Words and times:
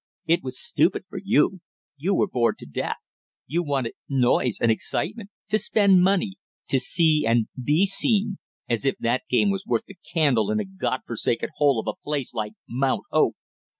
It 0.25 0.41
was 0.41 0.59
stupid 0.59 1.03
for 1.11 1.19
you, 1.23 1.59
you 1.95 2.15
were 2.15 2.25
bored 2.27 2.57
to 2.57 2.65
death, 2.65 2.97
you 3.45 3.61
wanted 3.61 3.93
noise 4.09 4.57
and 4.59 4.71
excitement, 4.71 5.29
to 5.49 5.59
spend 5.59 6.01
money, 6.01 6.37
to 6.69 6.79
see 6.79 7.23
and 7.27 7.49
be 7.63 7.85
seen, 7.85 8.39
as 8.67 8.83
if 8.83 8.95
that 8.97 9.21
game 9.29 9.51
was 9.51 9.67
worth 9.67 9.85
the 9.85 9.97
candle 10.11 10.49
in 10.49 10.59
a 10.59 10.65
God 10.65 11.01
forsaken 11.05 11.49
hole 11.57 11.79
of 11.79 11.85
a 11.85 12.01
place 12.03 12.33
like 12.33 12.53
Mount 12.67 13.03
Hope! 13.11 13.35